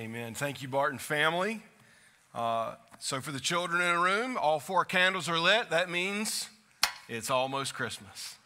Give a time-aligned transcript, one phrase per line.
[0.00, 0.32] Amen.
[0.32, 1.60] Thank you, Barton family.
[2.34, 5.68] Uh, so, for the children in the room, all four candles are lit.
[5.68, 6.48] That means
[7.06, 8.36] it's almost Christmas.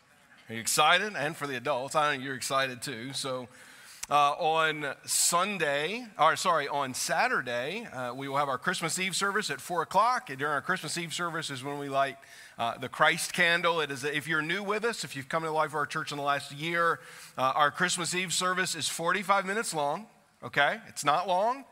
[0.49, 1.13] Are you excited?
[1.17, 3.13] And for the adults, I know you're excited too.
[3.13, 3.47] So,
[4.11, 9.49] uh, on Sunday, or sorry, on Saturday, uh, we will have our Christmas Eve service
[9.49, 10.31] at 4 o'clock.
[10.31, 12.17] And during our Christmas Eve service is when we light
[12.59, 13.81] uh, the Christ candle.
[13.81, 15.87] It is, if you're new with us, if you've come to the life of our
[15.87, 16.99] church in the last year,
[17.39, 20.07] uh, our Christmas Eve service is 45 minutes long,
[20.45, 20.79] okay?
[20.89, 21.65] It's not long.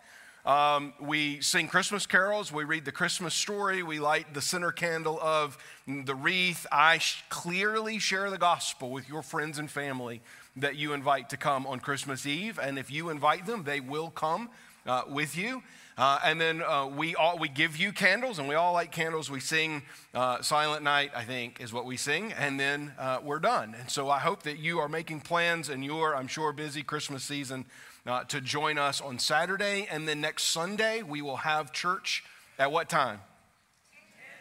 [0.44, 2.50] Um, we sing Christmas carols.
[2.50, 3.84] We read the Christmas story.
[3.84, 6.66] We light the center candle of the wreath.
[6.72, 10.20] I sh- clearly share the gospel with your friends and family
[10.56, 12.58] that you invite to come on Christmas Eve.
[12.60, 14.50] And if you invite them, they will come
[14.84, 15.62] uh, with you.
[15.96, 19.30] Uh, and then uh, we all we give you candles, and we all light candles.
[19.30, 19.82] We sing
[20.14, 23.76] uh, "Silent Night," I think, is what we sing, and then uh, we're done.
[23.78, 27.22] And so I hope that you are making plans in your, I'm sure, busy Christmas
[27.22, 27.66] season
[28.06, 32.24] uh, to join us on Saturday, and then next Sunday we will have church
[32.58, 33.20] at what time?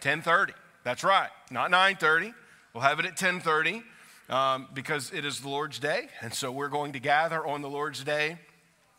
[0.01, 0.53] 10:30.
[0.83, 2.33] That's right, not 9:30.
[2.73, 3.83] We'll have it at 10:30
[4.29, 7.69] um, because it is the Lord's Day, and so we're going to gather on the
[7.69, 8.39] Lord's Day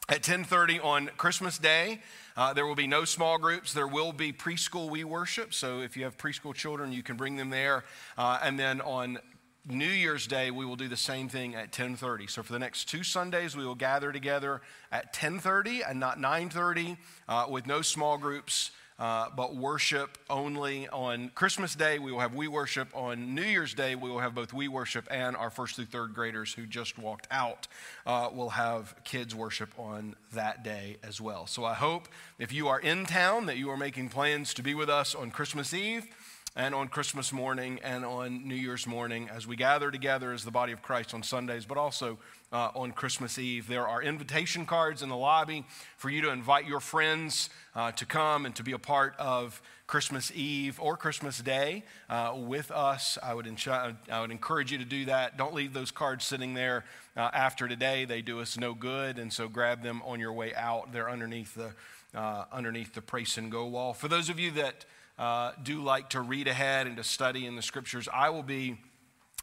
[0.08, 2.00] at 10:30 on Christmas Day.
[2.36, 3.72] Uh, there will be no small groups.
[3.72, 5.52] There will be preschool we worship.
[5.52, 7.84] So if you have preschool children, you can bring them there.
[8.16, 9.18] Uh, and then on
[9.64, 12.26] New Year's Day, we will do the same thing at 10:30.
[12.26, 14.60] So for the next two Sundays, we will gather together
[14.90, 16.96] at 10:30 and not 9:30,
[17.28, 18.72] uh, with no small groups.
[18.98, 21.98] Uh, but worship only on Christmas Day.
[21.98, 23.96] We will have we worship on New Year's Day.
[23.96, 27.26] We will have both we worship and our first through third graders who just walked
[27.30, 27.66] out
[28.06, 31.48] uh, will have kids worship on that day as well.
[31.48, 32.06] So I hope
[32.38, 35.32] if you are in town that you are making plans to be with us on
[35.32, 36.06] Christmas Eve
[36.54, 40.50] and on Christmas morning and on New Year's morning as we gather together as the
[40.50, 42.18] body of Christ on Sundays, but also
[42.52, 43.66] uh, on Christmas Eve.
[43.68, 45.64] There are invitation cards in the lobby
[45.96, 49.62] for you to invite your friends uh, to come and to be a part of
[49.86, 53.16] Christmas Eve or Christmas Day uh, with us.
[53.22, 55.38] I would, I would encourage you to do that.
[55.38, 56.84] Don't leave those cards sitting there
[57.16, 58.04] uh, after today.
[58.04, 60.92] They do us no good, and so grab them on your way out.
[60.92, 61.72] They're underneath the,
[62.18, 63.94] uh, underneath the Praise and Go wall.
[63.94, 64.84] For those of you that
[65.22, 68.76] uh, do like to read ahead and to study in the scriptures, I will be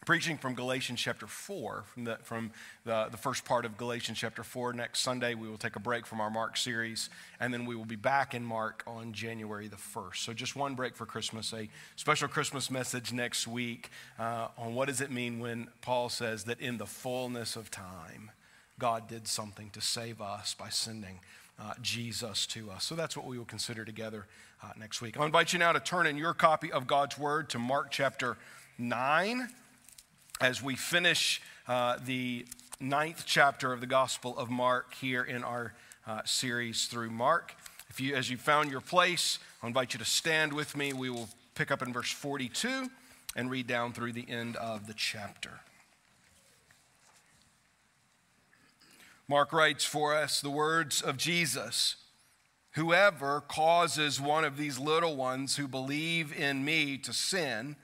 [0.06, 2.52] preaching from Galatians chapter 4, from, the, from
[2.84, 4.74] the, the first part of Galatians chapter 4.
[4.74, 7.10] Next Sunday, we will take a break from our Mark series,
[7.40, 10.18] and then we will be back in Mark on January the 1st.
[10.18, 14.90] So, just one break for Christmas, a special Christmas message next week uh, on what
[14.90, 18.32] does it mean when Paul says that in the fullness of time,
[18.80, 21.22] God did something to save us by sending
[21.58, 22.84] uh, Jesus to us.
[22.84, 24.26] So, that's what we will consider together
[24.62, 25.18] uh, next week.
[25.18, 28.38] I'll invite you now to turn in your copy of God's Word to Mark chapter
[28.78, 29.50] 9
[30.42, 32.46] as we finish uh, the
[32.80, 35.74] ninth chapter of the Gospel of Mark here in our
[36.08, 37.56] uh, series through Mark.
[37.90, 40.94] If you, as you found your place, I invite you to stand with me.
[40.94, 42.90] We will pick up in verse 42
[43.36, 45.60] and read down through the end of the chapter.
[49.28, 51.96] Mark writes for us the words of Jesus
[52.74, 57.76] Whoever causes one of these little ones who believe in me to sin,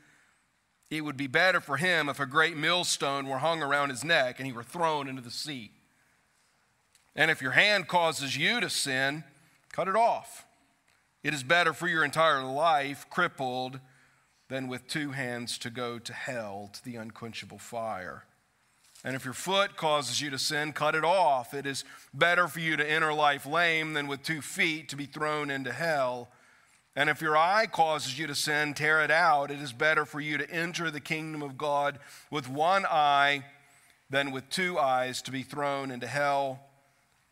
[0.91, 4.40] it would be better for him if a great millstone were hung around his neck
[4.40, 5.72] and he were thrown into the sea.
[7.16, 9.24] And if your hand causes you to sin,
[9.72, 10.45] cut it off.
[11.24, 13.79] It is better for your entire life crippled
[14.50, 18.25] than with two hands to go to hell, to the unquenchable fire.
[19.05, 21.53] And if your foot causes you to sin, cut it off.
[21.53, 25.05] It is better for you to enter life lame than with two feet to be
[25.05, 26.29] thrown into hell.
[26.95, 29.51] And if your eye causes you to sin, tear it out.
[29.51, 31.99] It is better for you to enter the kingdom of God
[32.31, 33.45] with one eye
[34.09, 36.61] than with two eyes to be thrown into hell,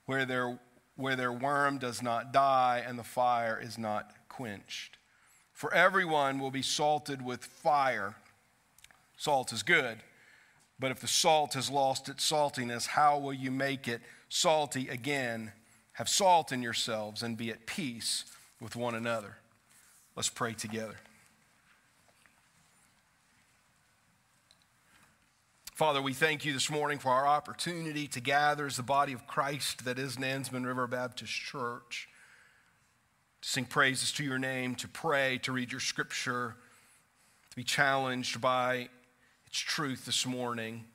[0.05, 0.59] where their,
[0.95, 4.97] where their worm does not die and the fire is not quenched.
[5.53, 8.13] For everyone will be salted with fire.
[9.17, 10.03] Salt is good.
[10.83, 15.53] But if the salt has lost its saltiness, how will you make it salty again?
[15.93, 18.25] Have salt in yourselves and be at peace
[18.59, 19.37] with one another.
[20.17, 20.95] Let's pray together.
[25.73, 29.25] Father, we thank you this morning for our opportunity to gather as the body of
[29.25, 32.09] Christ that is Nansemond River Baptist Church,
[33.41, 36.57] to sing praises to your name, to pray, to read your scripture,
[37.51, 38.89] to be challenged by
[39.61, 40.85] truth this morning.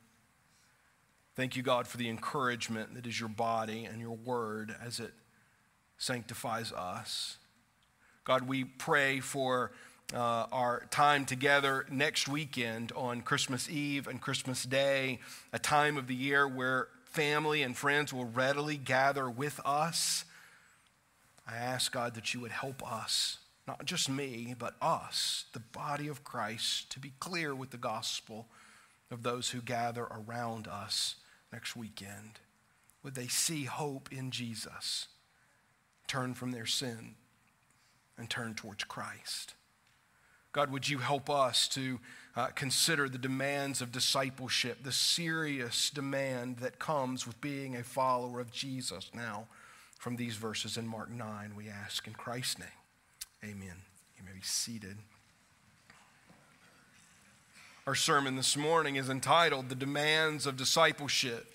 [1.37, 5.13] Thank you, God, for the encouragement that is your body and your word as it
[5.99, 7.39] sanctifies us.
[8.25, 9.73] God, we pray for
[10.13, 15.21] uh, our time together next weekend on Christmas Eve and Christmas Day,
[15.53, 20.25] a time of the year where family and friends will readily gather with us
[21.51, 23.39] I ask, God, that you would help us,
[23.69, 28.49] not just me, but us, the body of Christ, to be clear with the gospel
[29.11, 31.17] of those who gather around us
[31.53, 32.41] next weekend.
[33.03, 35.09] Would they see hope in Jesus,
[36.07, 37.15] turn from their sin,
[38.17, 39.55] and turn towards Christ?
[40.53, 42.01] God, would you help us to
[42.35, 48.41] uh, consider the demands of discipleship, the serious demand that comes with being a follower
[48.41, 49.47] of Jesus now?
[49.99, 52.78] From these verses in Mark 9, we ask in Christ's name.
[53.45, 53.77] Amen.
[54.17, 54.97] You may be seated.
[57.87, 61.55] Our sermon this morning is entitled The Demands of Discipleship.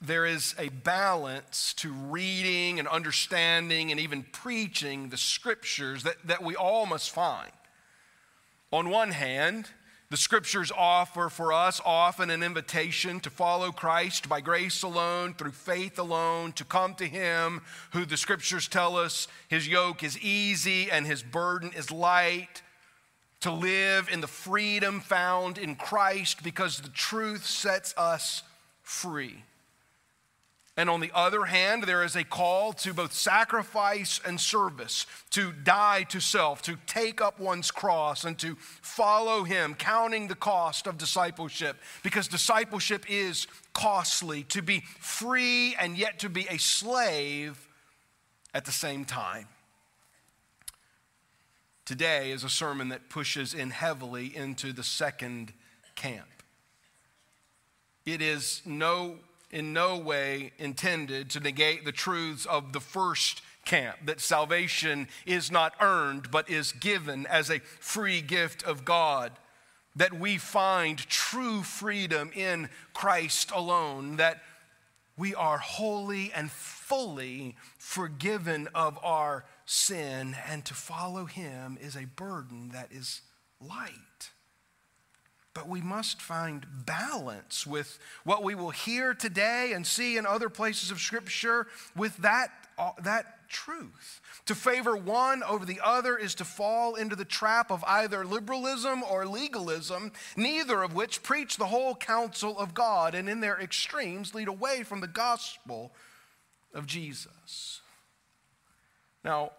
[0.00, 6.42] There is a balance to reading and understanding and even preaching the scriptures that, that
[6.42, 7.52] we all must find.
[8.72, 9.68] On one hand,
[10.12, 15.52] the scriptures offer for us often an invitation to follow Christ by grace alone, through
[15.52, 17.62] faith alone, to come to Him,
[17.92, 22.60] who the scriptures tell us his yoke is easy and his burden is light
[23.40, 28.42] to live in the freedom found in Christ because the truth sets us
[28.82, 29.42] free.
[30.82, 35.52] And on the other hand, there is a call to both sacrifice and service, to
[35.52, 40.88] die to self, to take up one's cross, and to follow Him, counting the cost
[40.88, 47.68] of discipleship, because discipleship is costly, to be free and yet to be a slave
[48.52, 49.46] at the same time.
[51.84, 55.52] Today is a sermon that pushes in heavily into the second
[55.94, 56.42] camp.
[58.04, 59.18] It is no,
[59.52, 65.50] in no way intended to negate the truths of the first camp that salvation is
[65.50, 69.32] not earned but is given as a free gift of God,
[69.94, 74.42] that we find true freedom in Christ alone, that
[75.16, 82.06] we are wholly and fully forgiven of our sin, and to follow him is a
[82.06, 83.20] burden that is
[83.60, 84.30] light.
[85.54, 90.48] But we must find balance with what we will hear today and see in other
[90.48, 94.20] places of Scripture with that, uh, that truth.
[94.46, 99.02] To favor one over the other is to fall into the trap of either liberalism
[99.02, 104.34] or legalism, neither of which preach the whole counsel of God and in their extremes
[104.34, 105.92] lead away from the gospel
[106.72, 107.82] of Jesus.
[109.22, 109.52] Now,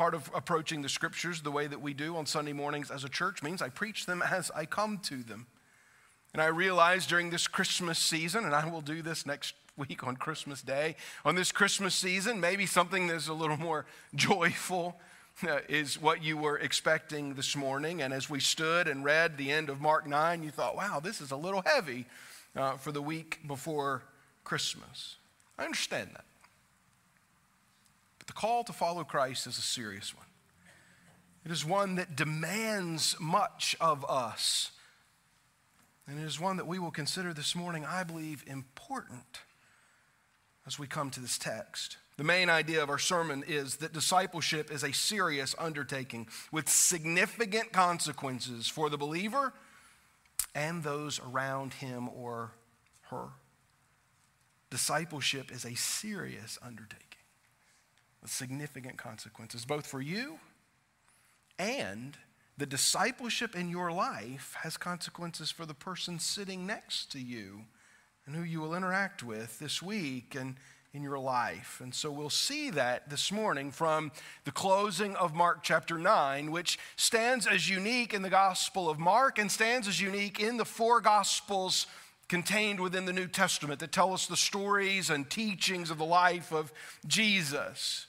[0.00, 3.08] part of approaching the scriptures the way that we do on Sunday mornings as a
[3.10, 5.46] church means I preach them as I come to them.
[6.32, 10.16] And I realize during this Christmas season, and I will do this next week on
[10.16, 14.98] Christmas Day, on this Christmas season, maybe something that's a little more joyful
[15.46, 18.00] uh, is what you were expecting this morning.
[18.00, 21.20] And as we stood and read the end of Mark 9, you thought, wow, this
[21.20, 22.06] is a little heavy
[22.56, 24.00] uh, for the week before
[24.44, 25.16] Christmas.
[25.58, 26.24] I understand that.
[28.30, 30.26] The call to follow Christ is a serious one.
[31.44, 34.70] It is one that demands much of us.
[36.06, 39.40] And it is one that we will consider this morning, I believe, important
[40.64, 41.96] as we come to this text.
[42.18, 47.72] The main idea of our sermon is that discipleship is a serious undertaking with significant
[47.72, 49.54] consequences for the believer
[50.54, 52.52] and those around him or
[53.10, 53.30] her.
[54.70, 57.09] Discipleship is a serious undertaking
[58.22, 60.38] with significant consequences, both for you
[61.58, 62.16] and
[62.56, 67.62] the discipleship in your life has consequences for the person sitting next to you
[68.26, 70.56] and who you will interact with this week and
[70.92, 71.80] in your life.
[71.82, 74.10] And so we'll see that this morning from
[74.44, 79.38] the closing of Mark chapter 9, which stands as unique in the Gospel of Mark
[79.38, 81.86] and stands as unique in the four Gospels
[82.28, 86.52] contained within the New Testament that tell us the stories and teachings of the life
[86.52, 86.72] of
[87.06, 88.06] Jesus.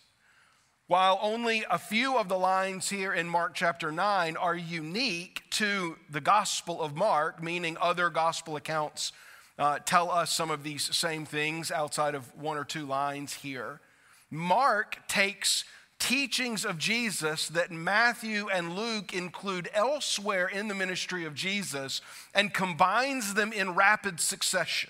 [0.91, 5.95] While only a few of the lines here in Mark chapter 9 are unique to
[6.09, 9.13] the Gospel of Mark, meaning other gospel accounts
[9.57, 13.79] uh, tell us some of these same things outside of one or two lines here,
[14.29, 15.63] Mark takes
[15.97, 22.01] teachings of Jesus that Matthew and Luke include elsewhere in the ministry of Jesus
[22.35, 24.89] and combines them in rapid succession.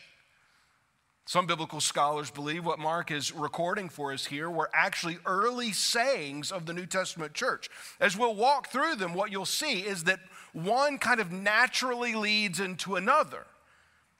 [1.32, 6.52] Some biblical scholars believe what Mark is recording for us here were actually early sayings
[6.52, 7.70] of the New Testament church.
[8.02, 10.20] As we'll walk through them, what you'll see is that
[10.52, 13.46] one kind of naturally leads into another.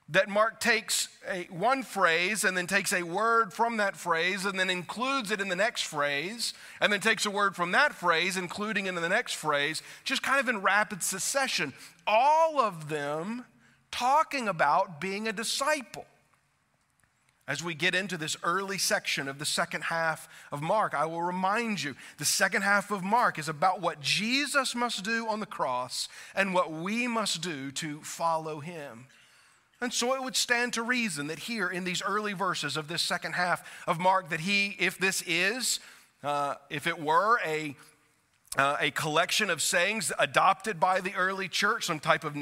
[0.08, 4.58] That Mark takes a, one phrase and then takes a word from that phrase and
[4.58, 8.38] then includes it in the next phrase, and then takes a word from that phrase,
[8.38, 11.74] including it in the next phrase, just kind of in rapid succession.
[12.06, 13.44] All of them
[13.90, 16.06] talking about being a disciple.
[17.52, 21.20] As we get into this early section of the second half of Mark, I will
[21.20, 25.44] remind you the second half of Mark is about what Jesus must do on the
[25.44, 29.04] cross and what we must do to follow him.
[29.82, 33.02] And so it would stand to reason that here in these early verses of this
[33.02, 35.78] second half of Mark, that he, if this is,
[36.24, 37.76] uh, if it were a
[38.56, 42.34] uh, a collection of sayings adopted by the early church, some type of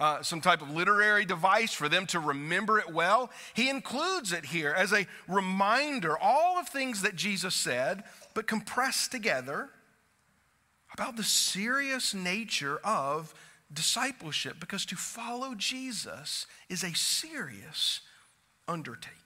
[0.00, 3.30] uh, some type of literary device for them to remember it well.
[3.54, 9.12] He includes it here as a reminder, all of things that Jesus said, but compressed
[9.12, 9.70] together
[10.92, 13.34] about the serious nature of
[13.72, 18.00] discipleship, because to follow Jesus is a serious
[18.68, 19.18] undertaking.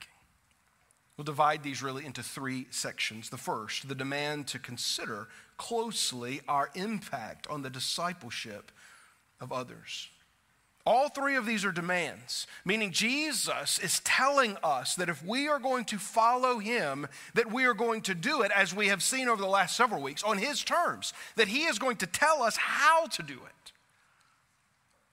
[1.17, 3.31] We'll divide these really into three sections.
[3.31, 8.71] The first, the demand to consider closely our impact on the discipleship
[9.41, 10.09] of others.
[10.87, 15.59] All three of these are demands, meaning Jesus is telling us that if we are
[15.59, 19.29] going to follow him, that we are going to do it as we have seen
[19.29, 22.57] over the last several weeks on his terms, that he is going to tell us
[22.57, 23.73] how to do it.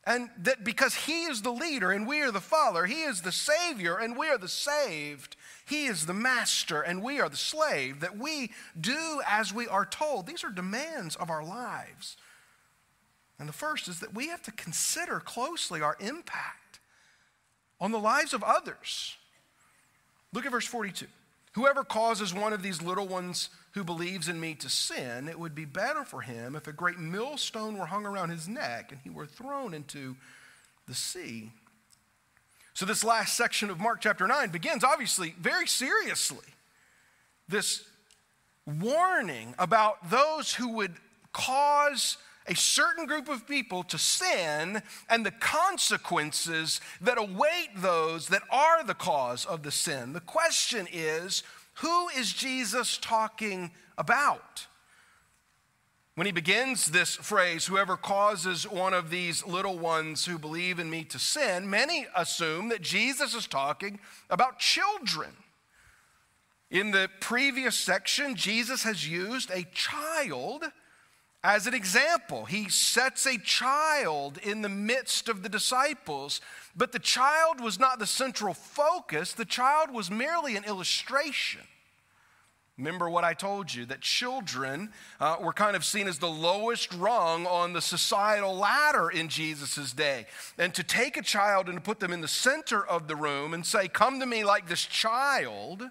[0.05, 3.31] And that because he is the leader and we are the follower, he is the
[3.31, 8.01] savior and we are the saved, he is the master and we are the slave,
[8.01, 10.27] that we do as we are told.
[10.27, 12.17] These are demands of our lives.
[13.39, 16.79] And the first is that we have to consider closely our impact
[17.79, 19.15] on the lives of others.
[20.31, 21.07] Look at verse 42.
[21.53, 25.53] Whoever causes one of these little ones who believes in me to sin, it would
[25.53, 29.09] be better for him if a great millstone were hung around his neck and he
[29.09, 30.15] were thrown into
[30.87, 31.51] the sea.
[32.73, 36.45] So, this last section of Mark chapter 9 begins obviously very seriously.
[37.47, 37.83] This
[38.65, 40.93] warning about those who would
[41.33, 48.43] cause a certain group of people to sin and the consequences that await those that
[48.49, 50.13] are the cause of the sin.
[50.13, 51.43] The question is
[51.75, 54.67] who is Jesus talking about?
[56.15, 60.89] When he begins this phrase, whoever causes one of these little ones who believe in
[60.89, 65.31] me to sin, many assume that Jesus is talking about children.
[66.69, 70.65] In the previous section, Jesus has used a child
[71.43, 72.45] as an example.
[72.45, 76.39] He sets a child in the midst of the disciples,
[76.75, 81.61] but the child was not the central focus, the child was merely an illustration.
[82.77, 86.91] Remember what I told you that children uh, were kind of seen as the lowest
[86.93, 90.25] rung on the societal ladder in Jesus' day.
[90.57, 93.53] And to take a child and to put them in the center of the room
[93.53, 95.83] and say, Come to me like this child,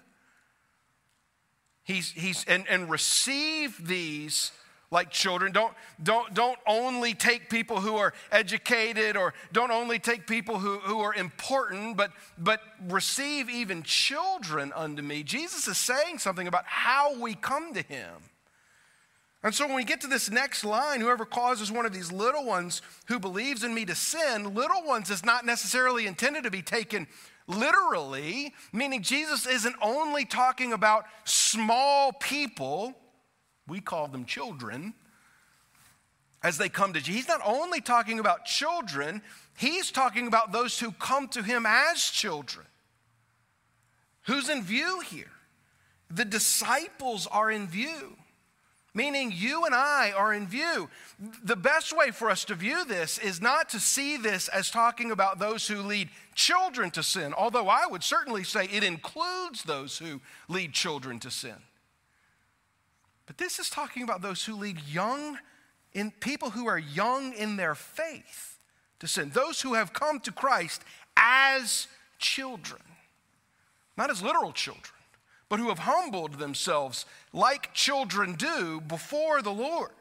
[1.85, 4.51] he's, he's, and, and receive these
[4.93, 5.51] like children.
[5.51, 10.77] Don't, don't, don't only take people who are educated or don't only take people who,
[10.79, 15.23] who are important, but, but receive even children unto me.
[15.23, 18.13] Jesus is saying something about how we come to him.
[19.43, 22.45] And so when we get to this next line, whoever causes one of these little
[22.45, 26.61] ones who believes in me to sin, little ones is not necessarily intended to be
[26.61, 27.07] taken
[27.45, 32.95] literally, meaning Jesus isn't only talking about small people
[33.67, 34.93] we call them children,
[36.43, 37.21] as they come to Jesus.
[37.21, 39.21] He's not only talking about children,
[39.57, 42.65] he's talking about those who come to him as children.
[44.23, 45.31] Who's in view here?
[46.09, 48.17] The disciples are in view,
[48.93, 50.89] meaning you and I are in view.
[51.43, 55.11] The best way for us to view this is not to see this as talking
[55.11, 59.97] about those who lead children to sin, although I would certainly say it includes those
[59.97, 61.55] who lead children to sin.
[63.25, 65.37] But this is talking about those who lead young
[65.93, 68.57] in people who are young in their faith
[68.99, 69.29] to sin.
[69.29, 70.81] Those who have come to Christ
[71.15, 71.87] as
[72.19, 72.81] children,
[73.95, 74.95] not as literal children,
[75.49, 79.91] but who have humbled themselves like children do before the Lord.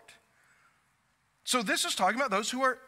[1.45, 2.79] So this is talking about those who are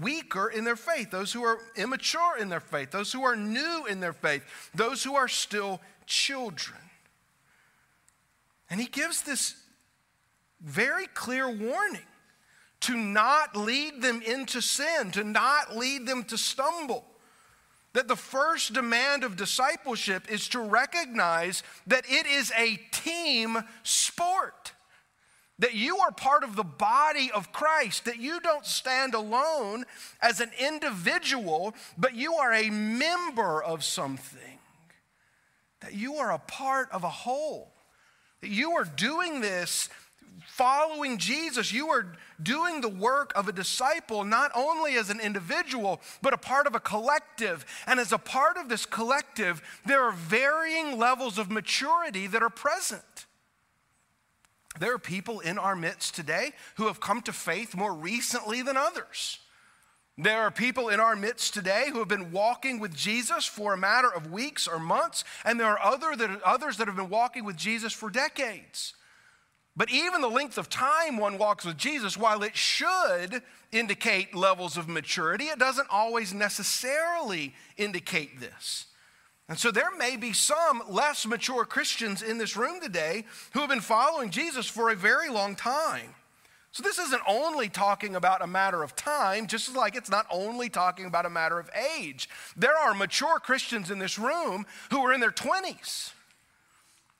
[0.00, 3.86] weaker in their faith, those who are immature in their faith, those who are new
[3.86, 4.42] in their faith,
[4.74, 6.78] those who are still children.
[8.70, 9.56] And he gives this
[10.60, 12.06] very clear warning
[12.80, 17.04] to not lead them into sin, to not lead them to stumble.
[17.92, 24.72] That the first demand of discipleship is to recognize that it is a team sport.
[25.58, 29.84] That you are part of the body of Christ, that you don't stand alone
[30.22, 34.58] as an individual, but you are a member of something.
[35.80, 37.72] That you are a part of a whole.
[38.42, 39.88] You are doing this
[40.46, 46.00] following Jesus, you are doing the work of a disciple not only as an individual,
[46.20, 47.64] but a part of a collective.
[47.86, 52.50] And as a part of this collective, there are varying levels of maturity that are
[52.50, 53.26] present.
[54.78, 58.76] There are people in our midst today who have come to faith more recently than
[58.76, 59.38] others.
[60.18, 63.78] There are people in our midst today who have been walking with Jesus for a
[63.78, 67.44] matter of weeks or months, and there are other that, others that have been walking
[67.44, 68.94] with Jesus for decades.
[69.76, 74.76] But even the length of time one walks with Jesus, while it should indicate levels
[74.76, 78.86] of maturity, it doesn't always necessarily indicate this.
[79.48, 83.68] And so there may be some less mature Christians in this room today who have
[83.68, 86.14] been following Jesus for a very long time.
[86.72, 90.68] So this isn't only talking about a matter of time, just like it's not only
[90.68, 92.28] talking about a matter of age.
[92.56, 96.12] There are mature Christians in this room who are in their 20s.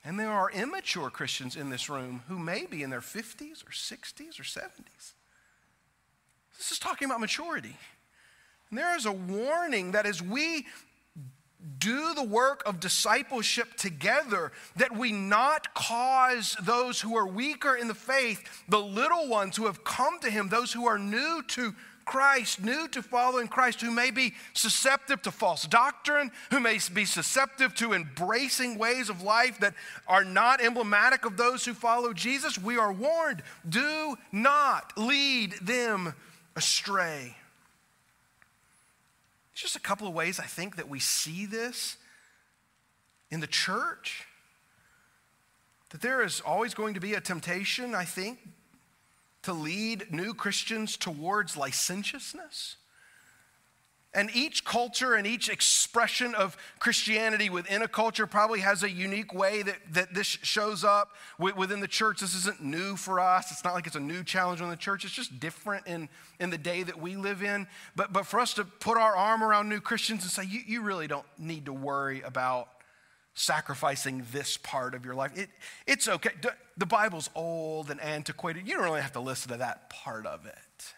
[0.04, 3.70] And there are immature Christians in this room who may be in their 50s or
[3.70, 5.12] 60s or 70s.
[6.56, 7.76] This is talking about maturity.
[8.70, 10.66] And there is a warning that as we
[11.78, 17.88] do the work of discipleship together, that we not cause those who are weaker in
[17.88, 21.74] the faith, the little ones who have come to Him, those who are new to
[22.04, 27.04] Christ, new to following Christ, who may be susceptible to false doctrine, who may be
[27.04, 29.74] susceptible to embracing ways of life that
[30.08, 36.14] are not emblematic of those who follow Jesus, we are warned do not lead them
[36.56, 37.36] astray.
[39.60, 41.98] Just a couple of ways I think that we see this
[43.30, 44.26] in the church.
[45.90, 48.38] That there is always going to be a temptation, I think,
[49.42, 52.76] to lead new Christians towards licentiousness.
[54.12, 59.32] And each culture and each expression of Christianity within a culture probably has a unique
[59.32, 62.18] way that, that this shows up within the church.
[62.18, 63.52] This isn't new for us.
[63.52, 65.04] It's not like it's a new challenge on the church.
[65.04, 66.08] It's just different in,
[66.40, 67.68] in the day that we live in.
[67.94, 70.82] But, but for us to put our arm around new Christians and say, you, you
[70.82, 72.68] really don't need to worry about
[73.34, 75.38] sacrificing this part of your life.
[75.38, 75.50] It,
[75.86, 76.30] it's okay.
[76.76, 78.66] The Bible's old and antiquated.
[78.66, 80.94] You don't really have to listen to that part of it.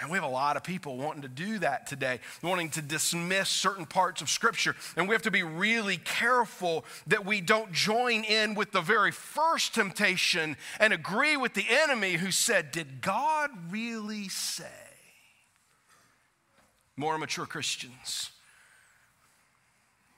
[0.00, 3.50] And we have a lot of people wanting to do that today, wanting to dismiss
[3.50, 4.74] certain parts of Scripture.
[4.96, 9.12] And we have to be really careful that we don't join in with the very
[9.12, 14.64] first temptation and agree with the enemy who said, Did God really say?
[16.96, 18.30] More mature Christians.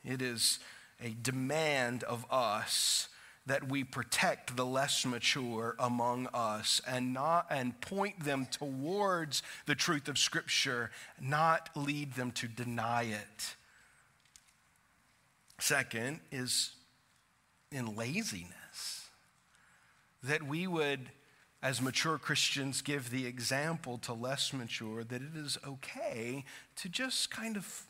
[0.05, 0.61] It is
[1.03, 3.09] a demand of us
[3.47, 9.75] that we protect the less mature among us and not and point them towards the
[9.75, 13.57] truth of scripture not lead them to deny it.
[15.59, 16.73] Second is
[17.71, 19.09] in laziness.
[20.23, 21.11] That we would
[21.63, 26.45] as mature Christians give the example to less mature that it is okay
[26.77, 27.87] to just kind of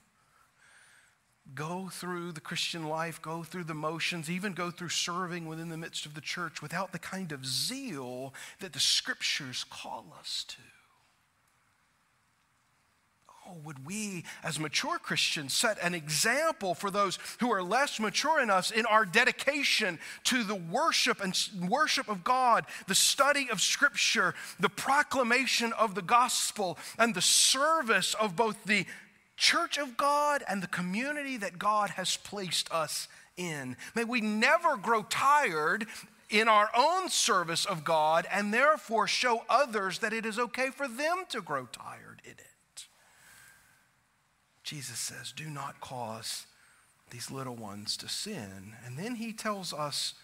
[1.54, 5.76] go through the Christian life, go through the motions, even go through serving within the
[5.76, 10.56] midst of the church without the kind of zeal that the scriptures call us to.
[13.48, 18.40] Oh, would we, as mature Christians, set an example for those who are less mature
[18.40, 21.36] in us in our dedication to the worship and
[21.68, 28.14] worship of God, the study of Scripture, the proclamation of the gospel, and the service
[28.14, 28.86] of both the
[29.42, 33.76] church of God and the community that God has placed us in.
[33.96, 35.86] May we never grow tired
[36.30, 40.86] in our own service of God and therefore show others that it is okay for
[40.86, 42.86] them to grow tired in it.
[44.62, 46.46] Jesus says, Do not cause
[47.10, 48.74] these little ones to sin.
[48.86, 50.14] And then he tells us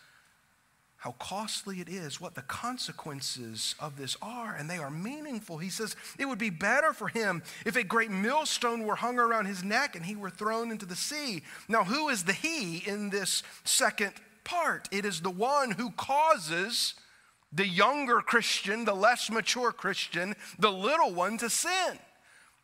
[1.09, 5.57] how costly it is, what the consequences of this are, and they are meaningful.
[5.57, 9.47] He says it would be better for him if a great millstone were hung around
[9.47, 11.41] his neck and he were thrown into the sea.
[11.67, 14.13] Now, who is the he in this second
[14.45, 14.87] part?
[14.93, 16.93] It is the one who causes
[17.55, 21.99] the younger Christian, the less mature Christian, the little one to sin.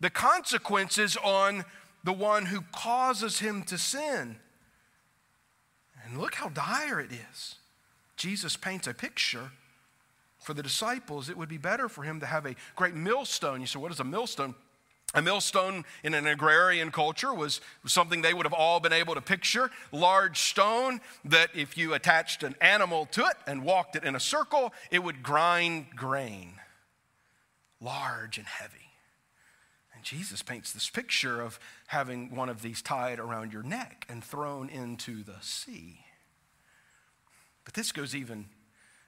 [0.00, 1.64] The consequences on
[2.02, 4.37] the one who causes him to sin.
[6.04, 7.54] And look how dire it is.
[8.16, 9.50] Jesus paints a picture
[10.38, 11.29] for the disciples.
[11.29, 13.61] It would be better for him to have a great millstone.
[13.61, 14.55] You say, what is a millstone?
[15.14, 19.20] A millstone in an agrarian culture was, something they would have all been able to
[19.20, 19.70] picture.
[19.92, 24.20] Large stone that if you attached an animal to it and walked it in a
[24.20, 26.55] circle, it would grind grain.
[27.81, 28.90] Large and heavy.
[29.94, 34.22] And Jesus paints this picture of having one of these tied around your neck and
[34.22, 36.03] thrown into the sea.
[37.64, 38.46] But this goes even,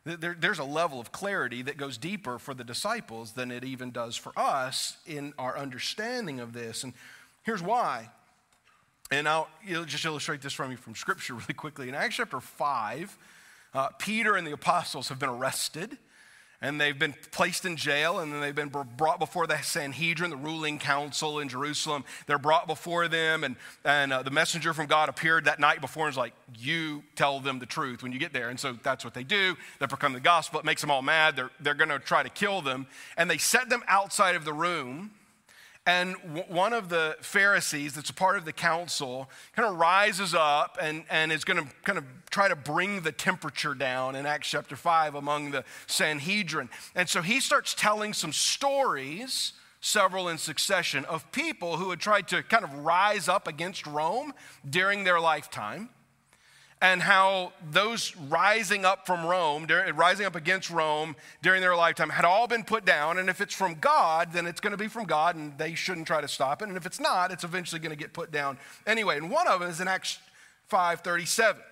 [0.05, 3.90] There, there's a level of clarity that goes deeper for the disciples than it even
[3.90, 6.85] does for us in our understanding of this.
[6.85, 6.95] And
[7.42, 8.11] here's why.
[9.11, 9.49] And I'll
[9.85, 11.88] just illustrate this from you from Scripture really quickly.
[11.88, 13.19] In Acts chapter 5,
[13.75, 15.99] uh, Peter and the apostles have been arrested
[16.61, 20.37] and they've been placed in jail and then they've been brought before the sanhedrin the
[20.37, 22.05] ruling council in jerusalem.
[22.27, 26.07] They're brought before them and, and uh, the messenger from god appeared that night before
[26.07, 28.49] and was like you tell them the truth when you get there.
[28.49, 29.57] And so that's what they do.
[29.79, 30.61] They proclaim the gospel.
[30.61, 31.37] It makes them all mad.
[31.37, 32.87] They're, they're going to try to kill them.
[33.16, 35.11] And they set them outside of the room
[35.87, 36.16] and
[36.49, 41.05] one of the Pharisees, that's a part of the council, kind of rises up and,
[41.09, 44.75] and is going to kind of try to bring the temperature down in Acts chapter
[44.75, 46.68] 5 among the Sanhedrin.
[46.96, 52.27] And so he starts telling some stories, several in succession, of people who had tried
[52.29, 54.35] to kind of rise up against Rome
[54.68, 55.90] during their lifetime
[56.82, 62.26] and how those rising up from Rome, rising up against Rome during their lifetime, had
[62.26, 63.18] all been put down.
[63.18, 66.06] And if it's from God, then it's going to be from God, and they shouldn't
[66.06, 66.68] try to stop it.
[66.68, 69.16] And if it's not, it's eventually going to get put down anyway.
[69.16, 70.18] And one of them is in Acts
[70.70, 71.62] 5:37,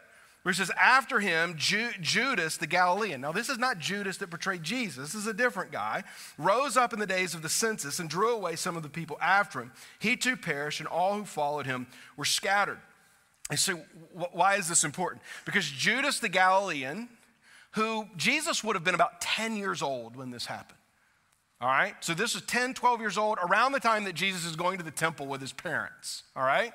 [0.42, 4.30] where it says, "After him, Ju- Judas the Galilean." Now, this is not Judas that
[4.30, 5.12] portrayed Jesus.
[5.12, 6.04] This is a different guy.
[6.38, 9.18] Rose up in the days of the census and drew away some of the people
[9.20, 9.72] after him.
[9.98, 12.80] He too perished, and all who followed him were scattered.
[13.50, 13.76] And so,
[14.33, 15.22] why is this important?
[15.44, 17.09] Because Judas the Galilean,
[17.72, 20.78] who Jesus would have been about 10 years old when this happened.
[21.61, 21.94] All right?
[22.00, 24.85] So, this is 10, 12 years old, around the time that Jesus is going to
[24.85, 26.22] the temple with his parents.
[26.35, 26.72] All right?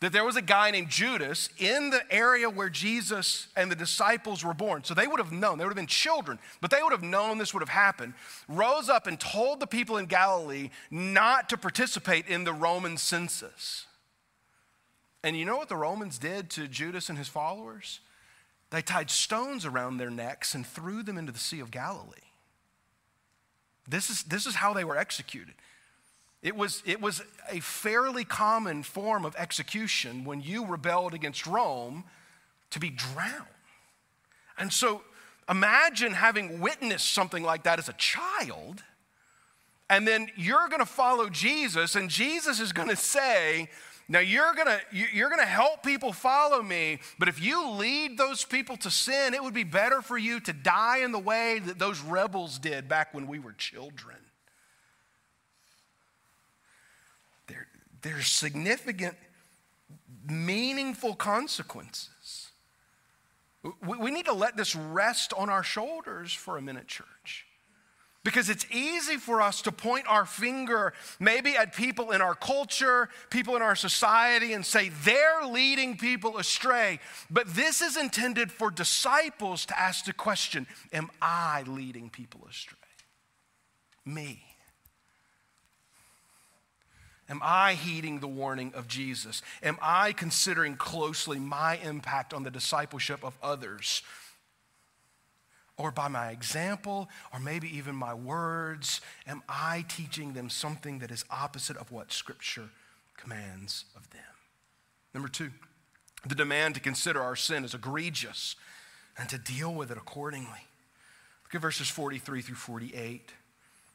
[0.00, 4.44] That there was a guy named Judas in the area where Jesus and the disciples
[4.44, 4.84] were born.
[4.84, 7.38] So, they would have known, they would have been children, but they would have known
[7.38, 8.12] this would have happened.
[8.46, 13.86] Rose up and told the people in Galilee not to participate in the Roman census.
[15.24, 18.00] And you know what the Romans did to Judas and his followers?
[18.68, 22.28] They tied stones around their necks and threw them into the Sea of Galilee.
[23.88, 25.54] This is, this is how they were executed.
[26.42, 32.04] It was, it was a fairly common form of execution when you rebelled against Rome
[32.68, 33.46] to be drowned.
[34.58, 35.04] And so
[35.48, 38.82] imagine having witnessed something like that as a child,
[39.88, 43.70] and then you're to follow Jesus, and Jesus is to say,
[44.08, 48.76] now you're gonna you're gonna help people follow me, but if you lead those people
[48.78, 52.00] to sin, it would be better for you to die in the way that those
[52.00, 54.16] rebels did back when we were children.
[57.46, 57.66] There,
[58.02, 59.16] there's significant,
[60.28, 62.50] meaningful consequences.
[63.62, 67.46] We, we need to let this rest on our shoulders for a minute, church.
[68.24, 73.10] Because it's easy for us to point our finger maybe at people in our culture,
[73.28, 77.00] people in our society, and say they're leading people astray.
[77.30, 82.78] But this is intended for disciples to ask the question Am I leading people astray?
[84.06, 84.42] Me.
[87.28, 89.42] Am I heeding the warning of Jesus?
[89.62, 94.02] Am I considering closely my impact on the discipleship of others?
[95.76, 101.10] Or by my example, or maybe even my words, am I teaching them something that
[101.10, 102.68] is opposite of what Scripture
[103.16, 104.20] commands of them?
[105.12, 105.50] Number two,
[106.26, 108.56] the demand to consider our sin as egregious
[109.18, 110.66] and to deal with it accordingly.
[111.44, 113.32] Look at verses 43 through 48.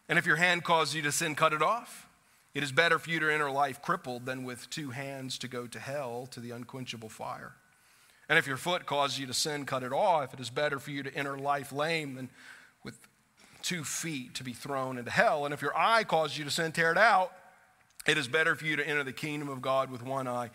[0.08, 2.08] And if your hand causes you to sin, cut it off.
[2.54, 5.68] It is better for you to enter life crippled than with two hands to go
[5.68, 7.54] to hell, to the unquenchable fire.
[8.30, 10.34] And if your foot causes you to sin, cut it off.
[10.34, 12.30] It is better for you to enter life lame than
[12.84, 13.00] with
[13.64, 15.46] two feet to be thrown into hell.
[15.46, 17.34] And if your eye causes you to sin, tear it out.
[18.08, 20.52] It is better for you to enter the kingdom of God with one eye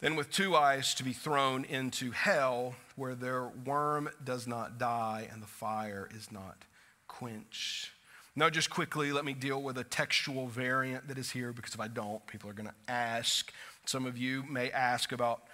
[0.00, 5.28] than with two eyes to be thrown into hell, where their worm does not die
[5.30, 6.64] and the fire is not
[7.06, 7.90] quenched.
[8.36, 11.80] Now, just quickly, let me deal with a textual variant that is here because if
[11.80, 13.52] I don't, people are going to ask.
[13.86, 15.44] Some of you may ask about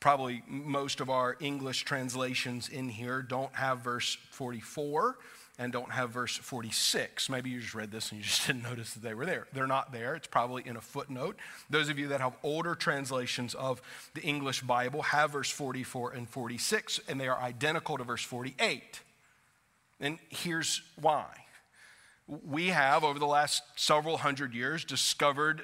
[0.00, 5.18] probably most of our English translations in here don't have verse 44
[5.58, 7.28] and don't have verse 46.
[7.28, 9.48] Maybe you just read this and you just didn't notice that they were there.
[9.52, 10.14] They're not there.
[10.14, 11.36] It's probably in a footnote.
[11.68, 13.82] Those of you that have older translations of
[14.14, 19.00] the English Bible have verse 44 and 46, and they are identical to verse 48.
[20.00, 21.26] And here's why.
[22.28, 25.62] We have, over the last several hundred years, discovered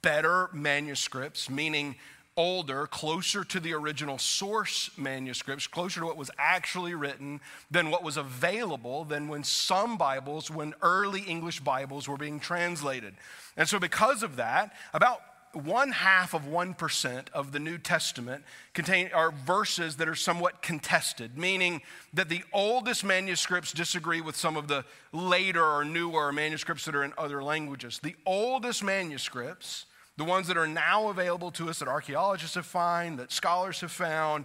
[0.00, 1.96] better manuscripts, meaning
[2.36, 7.40] older, closer to the original source manuscripts, closer to what was actually written
[7.70, 13.14] than what was available than when some Bibles, when early English Bibles were being translated.
[13.56, 15.20] And so, because of that, about
[15.52, 21.36] one half of 1% of the New Testament contain are verses that are somewhat contested,
[21.36, 21.82] meaning
[22.14, 27.04] that the oldest manuscripts disagree with some of the later or newer manuscripts that are
[27.04, 28.00] in other languages.
[28.02, 29.86] The oldest manuscripts,
[30.16, 33.92] the ones that are now available to us that archaeologists have found, that scholars have
[33.92, 34.44] found,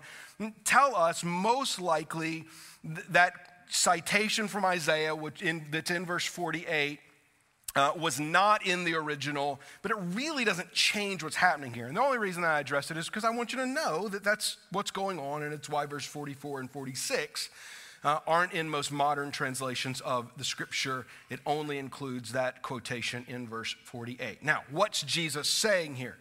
[0.63, 2.45] tell us most likely
[3.09, 3.33] that
[3.69, 6.99] citation from Isaiah, which in, that's in verse 48,
[7.75, 11.85] uh, was not in the original, but it really doesn't change what's happening here.
[11.85, 14.23] And the only reason I address it is because I want you to know that
[14.23, 17.49] that's what's going on, and it's why verse 44 and 46
[18.03, 21.05] uh, aren't in most modern translations of the scripture.
[21.29, 24.43] It only includes that quotation in verse 48.
[24.43, 26.17] Now, what's Jesus saying here?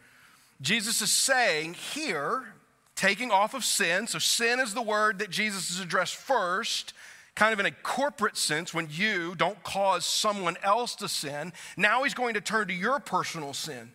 [0.60, 2.54] Jesus is saying here,
[2.94, 6.94] taking off of sin, so sin is the word that Jesus is addressed first
[7.36, 12.02] kind of in a corporate sense, when you don't cause someone else to sin, now
[12.02, 13.92] he's going to turn to your personal sin.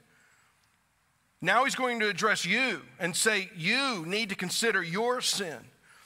[1.42, 5.58] Now he's going to address you and say, You need to consider your sin.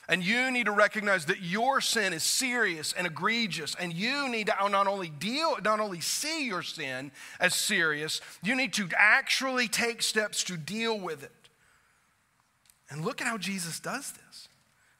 [0.08, 3.74] And you need to recognize that your sin is serious and egregious.
[3.74, 8.54] And you need to not only deal, not only see your sin as serious, you
[8.54, 11.32] need to actually take steps to deal with it.
[12.88, 14.48] And look at how Jesus does this.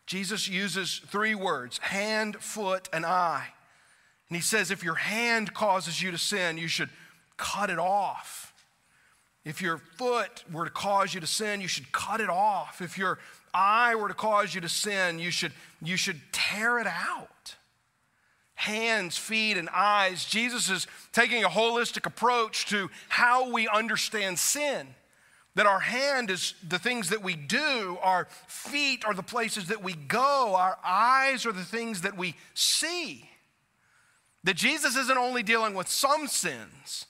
[0.07, 3.49] Jesus uses three words hand, foot, and eye.
[4.29, 6.90] And he says, if your hand causes you to sin, you should
[7.37, 8.53] cut it off.
[9.45, 12.83] If your foot were to cause you to sin, you should cut it off.
[12.83, 13.21] If your
[13.57, 17.57] eye were to cause you to sin, you should, you should tear it out.
[18.55, 20.25] Hands, feet, and eyes.
[20.25, 24.88] Jesus is taking a holistic approach to how we understand sin.
[25.57, 29.83] That our hand is the things that we do, our feet are the places that
[29.83, 33.29] we go, our eyes are the things that we see.
[34.45, 37.07] That Jesus isn't only dealing with some sins.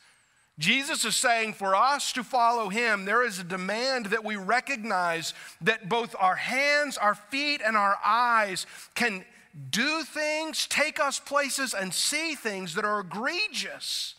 [0.59, 5.35] Jesus is saying for us to follow him, there is a demand that we recognize
[5.61, 9.25] that both our hands, our feet, and our eyes can
[9.71, 14.15] do things, take us places, and see things that are egregious.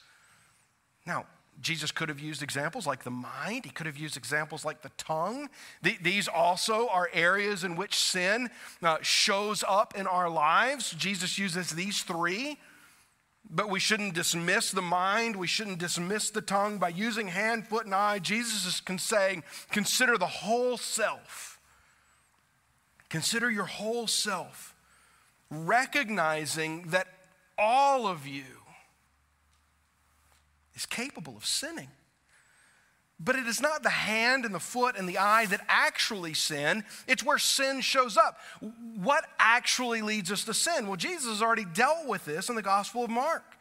[1.06, 1.26] Now,
[1.60, 3.66] Jesus could have used examples like the mind.
[3.66, 5.50] He could have used examples like the tongue.
[5.82, 8.50] these also are areas in which sin
[8.84, 10.92] uh, shows up in our lives.
[10.92, 12.60] Jesus uses these three,
[13.50, 15.36] but we shouldn't dismiss the mind.
[15.36, 16.78] We shouldn't dismiss the tongue.
[16.78, 21.60] By using hand, foot, and eye, Jesus is saying, consider the whole self.
[23.10, 24.76] Consider your whole self,
[25.50, 27.08] recognizing that
[27.58, 28.44] all of you
[30.76, 31.88] is capable of sinning.
[33.20, 36.84] But it is not the hand and the foot and the eye that actually sin.
[37.08, 38.40] It's where sin shows up.
[38.96, 40.86] What actually leads us to sin?
[40.86, 43.57] Well, Jesus has already dealt with this in the Gospel of Mark.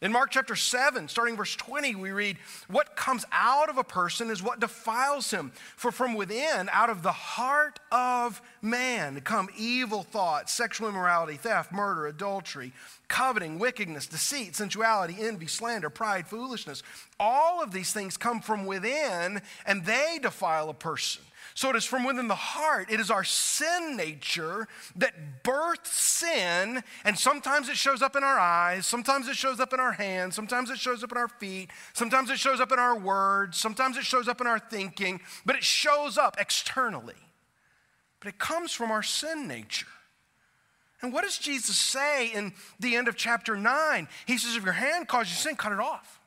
[0.00, 2.36] In Mark chapter 7, starting verse 20, we read,
[2.68, 5.50] What comes out of a person is what defiles him.
[5.74, 11.72] For from within, out of the heart of man, come evil thoughts, sexual immorality, theft,
[11.72, 12.72] murder, adultery,
[13.08, 16.84] coveting, wickedness, deceit, sensuality, envy, slander, pride, foolishness.
[17.18, 21.22] All of these things come from within, and they defile a person.
[21.58, 22.88] So it is from within the heart.
[22.88, 28.38] It is our sin nature that births sin, and sometimes it shows up in our
[28.38, 31.70] eyes, sometimes it shows up in our hands, sometimes it shows up in our feet,
[31.94, 35.56] sometimes it shows up in our words, sometimes it shows up in our thinking, but
[35.56, 37.18] it shows up externally.
[38.20, 39.88] But it comes from our sin nature.
[41.02, 44.06] And what does Jesus say in the end of chapter 9?
[44.26, 46.17] He says, If your hand causes you sin, cut it off.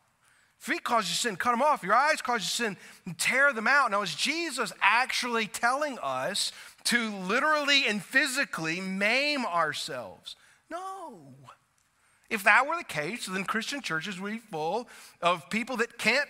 [0.62, 1.82] Feet cause you sin, cut them off.
[1.82, 2.78] Your eyes cause you sin,
[3.18, 3.90] tear them out.
[3.90, 6.52] Now, is Jesus actually telling us
[6.84, 10.36] to literally and physically maim ourselves?
[10.70, 11.18] No.
[12.30, 14.88] If that were the case, then Christian churches would be full
[15.20, 16.30] of people that can't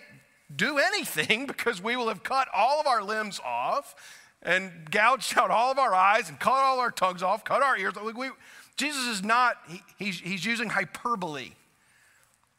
[0.56, 3.94] do anything because we will have cut all of our limbs off
[4.40, 7.76] and gouged out all of our eyes and cut all our tongues off, cut our
[7.76, 7.92] ears.
[8.16, 8.30] We,
[8.78, 11.50] Jesus is not, he, he's, he's using hyperbole.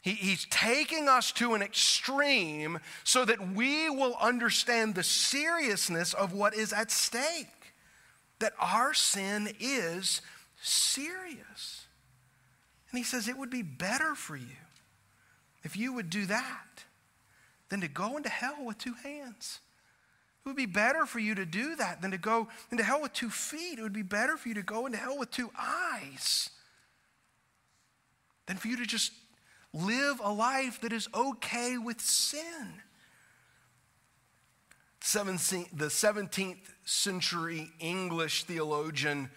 [0.04, 6.34] He, he's taking us to an extreme so that we will understand the seriousness of
[6.34, 7.72] what is at stake.
[8.38, 10.20] That our sin is
[10.60, 11.86] serious.
[12.90, 14.58] And he says it would be better for you
[15.62, 16.84] if you would do that
[17.70, 19.60] than to go into hell with two hands.
[20.44, 23.14] It would be better for you to do that than to go into hell with
[23.14, 23.78] two feet.
[23.78, 26.50] It would be better for you to go into hell with two eyes
[28.44, 29.10] than for you to just
[29.74, 32.80] live a life that is okay with sin.
[35.02, 39.28] 17, the 17th century English theologian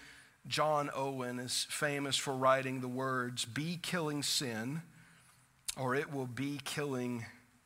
[0.48, 4.82] John Owen is famous for writing the words, Be killing sin,
[5.78, 7.26] or it will be killing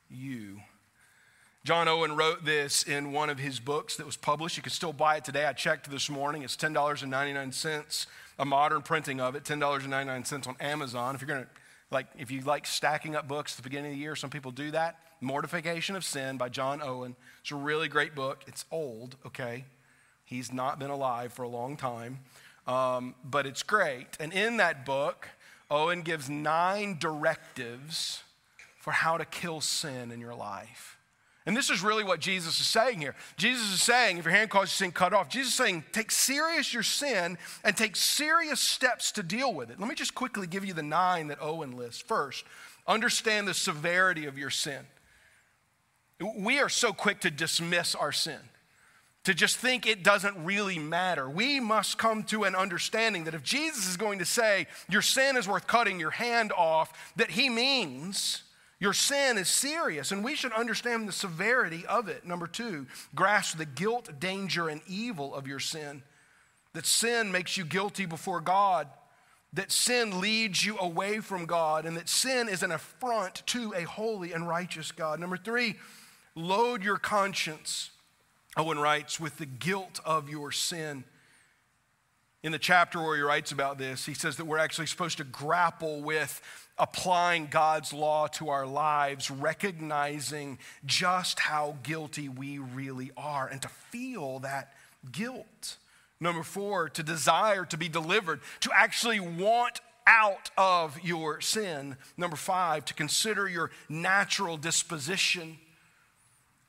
[0.10, 0.62] you.
[1.64, 4.58] John Owen wrote this in one of his books that was published.
[4.58, 5.46] You can still buy it today.
[5.46, 6.42] I checked this morning.
[6.42, 8.06] It's $10.99,
[8.40, 11.14] a modern printing of it, $10.99 on Amazon.
[11.14, 11.50] If you're going to,
[11.92, 14.52] like, if you like stacking up books at the beginning of the year, some people
[14.52, 15.00] do that.
[15.20, 17.16] Mortification of Sin by John Owen.
[17.42, 18.44] It's a really great book.
[18.48, 19.66] It's old, okay?
[20.26, 22.20] He's not been alive for a long time,
[22.66, 24.18] um, but it's great.
[24.20, 25.28] And in that book,
[25.70, 28.24] Owen gives nine directives
[28.80, 30.98] for how to kill sin in your life.
[31.46, 33.16] And this is really what Jesus is saying here.
[33.36, 35.28] Jesus is saying, if your hand causes sin, cut off.
[35.28, 39.80] Jesus is saying, take serious your sin and take serious steps to deal with it.
[39.80, 42.00] Let me just quickly give you the nine that Owen lists.
[42.00, 42.46] First,
[42.86, 44.82] understand the severity of your sin.
[46.38, 48.38] We are so quick to dismiss our sin,
[49.24, 51.28] to just think it doesn't really matter.
[51.28, 55.38] We must come to an understanding that if Jesus is going to say, your sin
[55.38, 58.44] is worth cutting your hand off, that he means
[58.82, 62.26] your sin is serious, and we should understand the severity of it.
[62.26, 66.02] Number two, grasp the guilt, danger, and evil of your sin.
[66.74, 68.88] That sin makes you guilty before God,
[69.54, 73.84] that sin leads you away from God, and that sin is an affront to a
[73.84, 75.20] holy and righteous God.
[75.20, 75.76] Number three,
[76.34, 77.92] load your conscience,
[78.58, 81.04] Owen writes, with the guilt of your sin.
[82.42, 85.24] In the chapter where he writes about this, he says that we're actually supposed to
[85.24, 86.42] grapple with
[86.82, 93.70] applying God's law to our lives, recognizing just how guilty we really are, and to
[93.70, 94.74] feel that
[95.12, 95.78] guilt.
[96.20, 101.98] Number four, to desire to be delivered, to actually want out of your sin.
[102.18, 105.60] Number five, to consider your natural disposition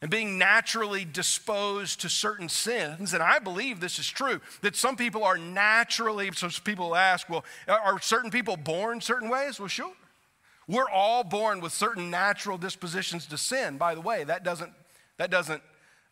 [0.02, 3.14] and being naturally disposed to certain sins.
[3.14, 7.44] And I believe this is true that some people are naturally, so people ask, well,
[7.66, 9.58] are certain people born certain ways?
[9.58, 9.92] Well, sure.
[10.72, 13.76] We're all born with certain natural dispositions to sin.
[13.76, 14.72] By the way, that doesn't,
[15.18, 15.62] that doesn't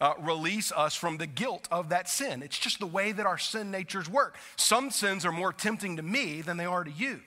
[0.02, 2.42] uh, release us from the guilt of that sin.
[2.42, 4.36] It's just the way that our sin natures work.
[4.56, 7.20] Some sins are more tempting to me than they are to you.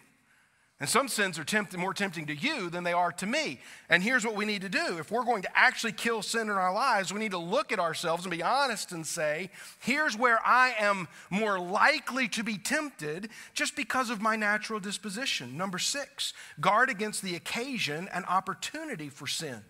[0.83, 3.61] And some sins are tempt- more tempting to you than they are to me.
[3.87, 4.97] And here's what we need to do.
[4.97, 7.79] If we're going to actually kill sin in our lives, we need to look at
[7.79, 13.29] ourselves and be honest and say, here's where I am more likely to be tempted
[13.53, 15.55] just because of my natural disposition.
[15.55, 19.61] Number six, guard against the occasion and opportunity for sin.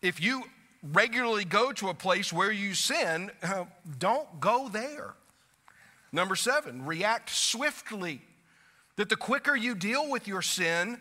[0.00, 0.44] If you
[0.82, 3.30] regularly go to a place where you sin,
[3.98, 5.12] don't go there.
[6.12, 8.22] Number seven, react swiftly
[8.96, 11.00] that the quicker you deal with your sin,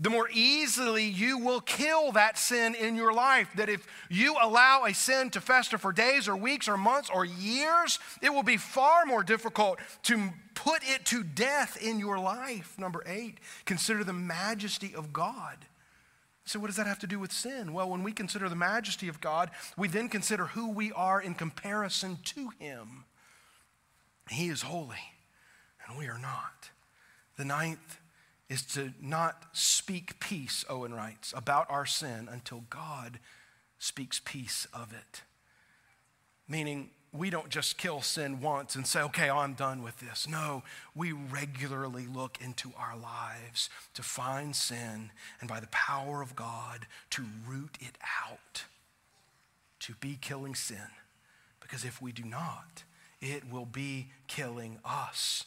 [0.00, 3.48] the more easily you will kill that sin in your life.
[3.56, 7.24] That if you allow a sin to fester for days or weeks or months or
[7.24, 12.74] years, it will be far more difficult to put it to death in your life.
[12.78, 15.56] Number eight, consider the majesty of God.
[16.44, 17.74] So, what does that have to do with sin?
[17.74, 21.34] Well, when we consider the majesty of God, we then consider who we are in
[21.34, 23.04] comparison to Him.
[24.30, 25.12] He is holy,
[25.86, 26.70] and we are not.
[27.38, 27.98] The ninth
[28.50, 33.18] is to not speak peace, Owen writes, about our sin until God
[33.78, 35.22] speaks peace of it.
[36.48, 40.26] Meaning, we don't just kill sin once and say, okay, I'm done with this.
[40.28, 40.62] No,
[40.94, 46.86] we regularly look into our lives to find sin and by the power of God
[47.10, 48.64] to root it out,
[49.80, 50.90] to be killing sin.
[51.60, 52.82] Because if we do not,
[53.20, 55.44] it will be killing us.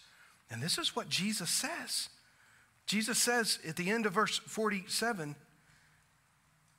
[0.51, 2.09] And this is what Jesus says.
[2.85, 5.35] Jesus says at the end of verse 47,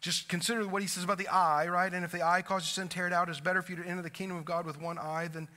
[0.01, 1.93] just consider what he says about the eye, right?
[1.93, 3.29] And if the eye causes sin, tear it out.
[3.29, 5.49] It's better for you to enter the kingdom of God with one eye than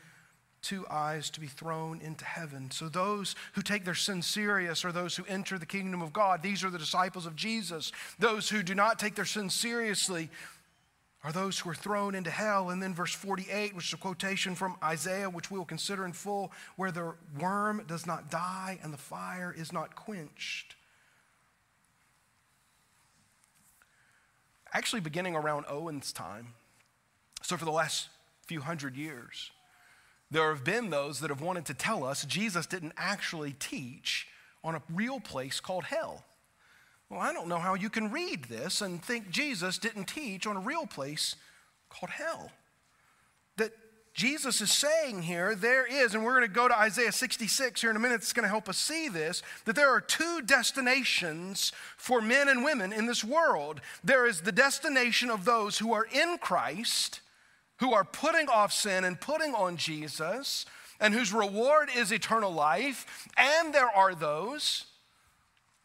[0.61, 2.71] two eyes to be thrown into heaven.
[2.71, 6.41] So those who take their sin serious are those who enter the kingdom of God.
[6.41, 7.91] These are the disciples of Jesus.
[8.17, 10.29] Those who do not take their sin seriously
[11.25, 12.69] are those who are thrown into hell.
[12.69, 16.13] And then verse 48, which is a quotation from Isaiah, which we will consider in
[16.13, 20.75] full, where the worm does not die and the fire is not quenched.
[24.71, 26.49] Actually, beginning around Owen's time,
[27.41, 28.09] so for the last
[28.45, 29.49] few hundred years,
[30.29, 34.27] there have been those that have wanted to tell us Jesus didn't actually teach
[34.63, 36.23] on a real place called hell.
[37.09, 40.57] Well, I don't know how you can read this and think Jesus didn't teach on
[40.57, 41.35] a real place
[41.89, 42.51] called hell.
[43.57, 43.71] That
[44.15, 47.89] Jesus is saying here, there is, and we're going to go to Isaiah 66 here
[47.89, 51.73] in a minute, it's going to help us see this, that there are two destinations
[51.97, 53.81] for men and women in this world.
[54.03, 57.19] There is the destination of those who are in Christ,
[57.79, 60.65] who are putting off sin and putting on Jesus,
[60.99, 63.27] and whose reward is eternal life.
[63.37, 64.85] And there are those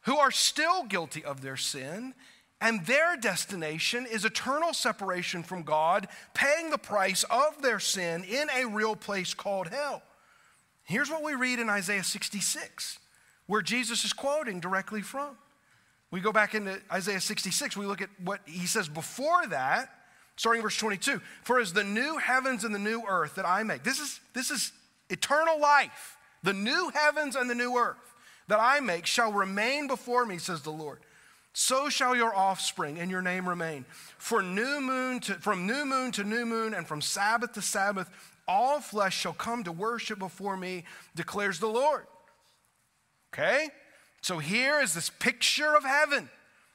[0.03, 2.15] who are still guilty of their sin
[2.61, 8.49] And their destination is eternal separation from God, paying the price of their sin in
[8.51, 10.03] a real place called hell.
[10.85, 12.99] Here's what we read in Isaiah 66,
[13.47, 15.37] where Jesus is quoting directly from.
[16.11, 19.89] We go back into Isaiah 66, we look at what he says before that,
[20.37, 21.21] starting verse 22.
[21.45, 24.51] For as the new heavens and the new earth that I make, this is, this
[24.51, 24.73] is
[25.09, 28.10] eternal life, the new heavens and the new earth
[28.51, 30.99] that I make shall remain before me, says the Lord.
[31.53, 33.85] So shall your offspring and your name remain.
[34.19, 38.11] For new moon to, from new moon to new moon and from Sabbath to Sabbath,
[38.49, 40.83] all flesh shall come to worship before me,
[41.15, 42.07] declares the Lord.
[43.33, 43.69] Okay?
[44.21, 46.29] So here is this picture of heaven,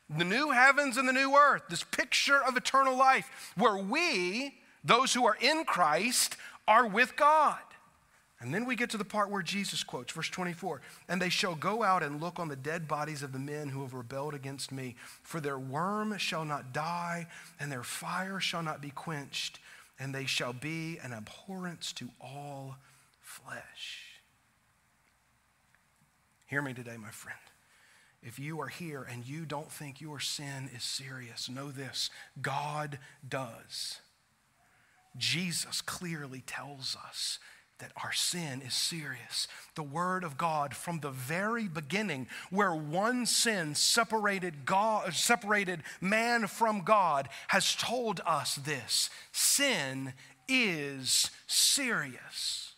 [0.10, 4.56] the new heavens and the new earth, this picture of eternal life, where we,
[4.86, 6.38] those who are in Christ,
[6.70, 7.60] are with God.
[8.46, 10.80] And then we get to the part where Jesus quotes, verse 24,
[11.10, 13.82] and they shall go out and look on the dead bodies of the men who
[13.82, 17.26] have rebelled against me, for their worm shall not die,
[17.60, 19.58] and their fire shall not be quenched,
[19.98, 22.78] and they shall be an abhorrence to all
[23.20, 24.22] flesh.
[26.46, 27.40] Hear me today, my friend.
[28.22, 33.00] If you are here and you don't think your sin is serious, know this God
[33.28, 34.02] does.
[35.18, 37.40] Jesus clearly tells us
[37.80, 39.48] that our sin is serious.
[39.76, 46.48] The Word of God, from the very beginning, where one sin separated God, separated man
[46.48, 50.14] from God, has told us this: sin
[50.48, 52.74] is serious,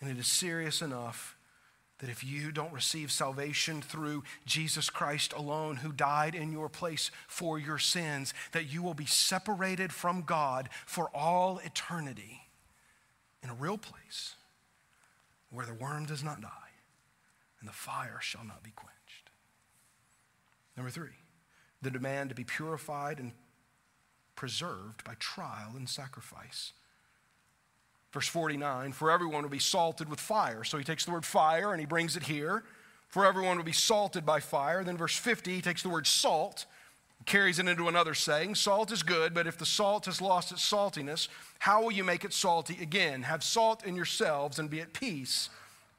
[0.00, 1.36] and it is serious enough
[1.98, 7.12] that if you don't receive salvation through Jesus Christ alone, who died in your place
[7.28, 12.41] for your sins, that you will be separated from God for all eternity
[13.42, 14.36] in a real place
[15.50, 16.48] where the worm does not die
[17.60, 19.30] and the fire shall not be quenched.
[20.76, 21.16] Number three,
[21.80, 23.32] the demand to be purified and
[24.34, 26.72] preserved by trial and sacrifice.
[28.12, 30.64] Verse 49 For everyone will be salted with fire.
[30.64, 32.64] So he takes the word fire and he brings it here.
[33.08, 34.82] For everyone will be salted by fire.
[34.82, 36.64] Then verse 50, he takes the word salt
[37.26, 40.68] carries it into another saying salt is good, but if the salt has lost its
[40.68, 43.22] saltiness, how will you make it salty again?
[43.22, 45.50] Have salt in yourselves and be at peace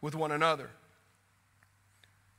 [0.01, 0.69] with one another.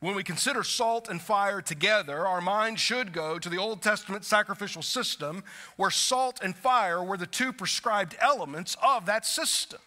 [0.01, 4.25] When we consider salt and fire together, our mind should go to the Old Testament
[4.25, 5.43] sacrificial system
[5.77, 9.81] where salt and fire were the two prescribed elements of that system.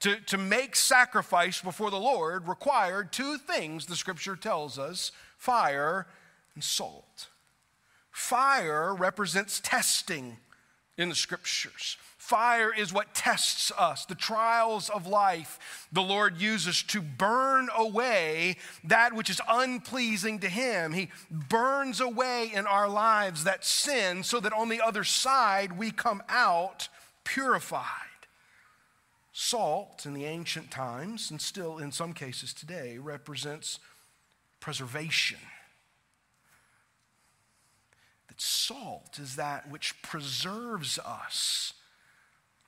[0.00, 6.06] To, to make sacrifice before the Lord required two things, the scripture tells us fire
[6.54, 7.28] and salt.
[8.12, 10.36] Fire represents testing
[10.98, 11.96] in the scriptures.
[12.18, 14.04] Fire is what tests us.
[14.04, 20.48] The trials of life the Lord uses to burn away that which is unpleasing to
[20.48, 20.92] Him.
[20.92, 25.90] He burns away in our lives that sin so that on the other side we
[25.90, 26.88] come out
[27.24, 27.86] purified.
[29.32, 33.78] Salt in the ancient times, and still in some cases today, represents
[34.60, 35.38] preservation
[38.42, 41.72] salt is that which preserves us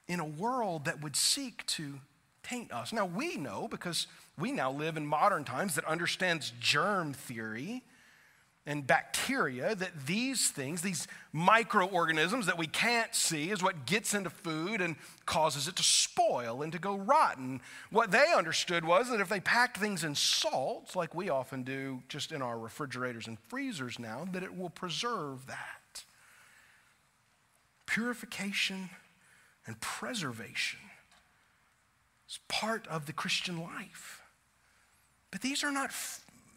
[0.07, 2.01] in a world that would seek to
[2.43, 2.93] taint us.
[2.93, 4.07] Now, we know because
[4.39, 7.83] we now live in modern times that understands germ theory
[8.67, 14.31] and bacteria that these things, these microorganisms that we can't see, is what gets into
[14.31, 14.97] food and
[15.27, 17.61] causes it to spoil and to go rotten.
[17.91, 22.03] What they understood was that if they packed things in salt, like we often do
[22.09, 26.05] just in our refrigerators and freezers now, that it will preserve that.
[27.85, 28.89] Purification
[29.67, 30.81] and preservation
[32.27, 34.23] is part of the Christian life.
[35.31, 35.91] But these are not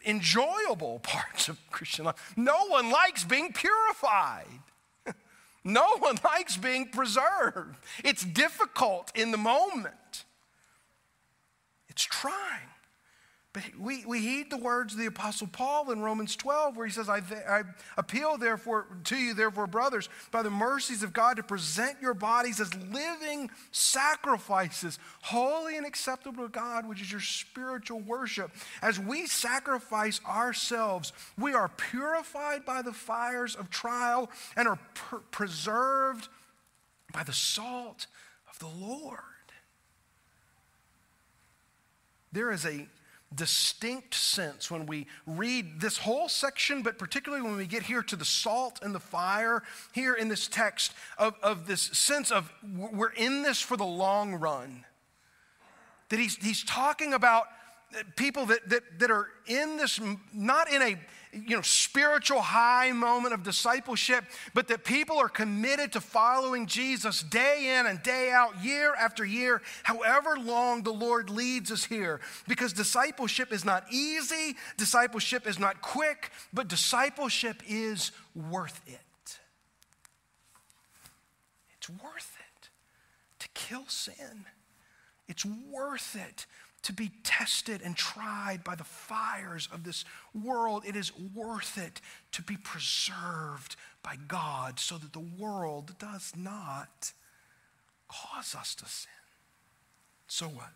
[0.04, 2.34] enjoyable parts of Christian life.
[2.36, 4.46] No one likes being purified.
[5.64, 7.76] No one likes being preserved.
[8.02, 10.24] It's difficult in the moment.
[11.90, 12.70] It's trying.
[13.78, 17.08] We, we heed the words of the Apostle Paul in Romans 12, where he says,
[17.08, 17.62] I, I
[17.96, 22.60] appeal therefore to you, therefore, brothers, by the mercies of God, to present your bodies
[22.60, 28.50] as living sacrifices, holy and acceptable to God, which is your spiritual worship.
[28.82, 35.18] As we sacrifice ourselves, we are purified by the fires of trial and are per-
[35.30, 36.28] preserved
[37.12, 38.06] by the salt
[38.50, 39.20] of the Lord.
[42.32, 42.86] There is a
[43.34, 48.16] distinct sense when we read this whole section, but particularly when we get here to
[48.16, 49.62] the salt and the fire,
[49.92, 54.34] here in this text, of, of this sense of we're in this for the long
[54.34, 54.84] run.
[56.08, 57.44] That he's, he's talking about
[58.16, 60.00] people that, that, that are in this,
[60.32, 60.96] not in a
[61.32, 64.24] you know, spiritual high moment of discipleship,
[64.54, 69.24] but that people are committed to following Jesus day in and day out, year after
[69.24, 72.20] year, however long the Lord leads us here.
[72.46, 79.00] Because discipleship is not easy, discipleship is not quick, but discipleship is worth it.
[81.76, 82.68] It's worth it
[83.40, 84.46] to kill sin.
[85.28, 86.46] It's worth it
[86.82, 90.04] to be tested and tried by the fires of this
[90.34, 90.84] world.
[90.86, 92.00] It is worth it
[92.32, 97.12] to be preserved by God so that the world does not
[98.08, 99.10] cause us to sin.
[100.28, 100.72] So what?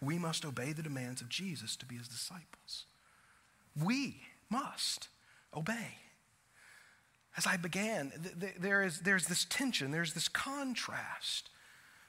[0.00, 2.84] We must obey the demands of Jesus to be his disciples.
[3.82, 4.16] We
[4.50, 5.08] must
[5.54, 5.98] obey.
[7.36, 8.12] As I began,
[8.58, 11.50] there is, there's this tension, there's this contrast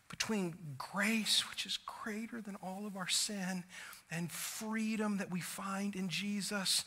[0.10, 3.64] between grace, which is greater than all of our sin,
[4.10, 6.86] and freedom that we find in Jesus.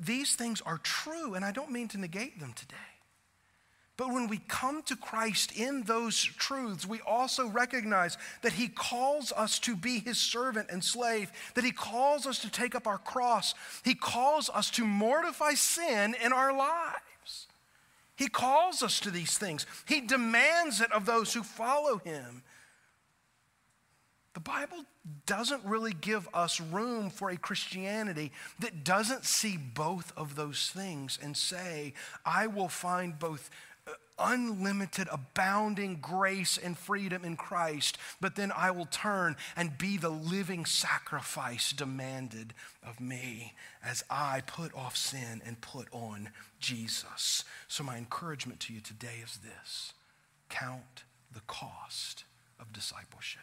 [0.00, 2.76] These things are true, and I don't mean to negate them today.
[3.96, 9.30] But when we come to Christ in those truths, we also recognize that He calls
[9.30, 12.98] us to be His servant and slave, that He calls us to take up our
[12.98, 13.54] cross,
[13.84, 16.98] He calls us to mortify sin in our lives.
[18.16, 22.42] He calls us to these things, He demands it of those who follow Him.
[24.34, 24.84] The Bible
[25.26, 31.18] doesn't really give us room for a Christianity that doesn't see both of those things
[31.22, 31.94] and say,
[32.26, 33.48] I will find both
[34.18, 40.10] unlimited, abounding grace and freedom in Christ, but then I will turn and be the
[40.10, 47.44] living sacrifice demanded of me as I put off sin and put on Jesus.
[47.68, 49.92] So, my encouragement to you today is this
[50.48, 52.24] count the cost
[52.60, 53.42] of discipleship.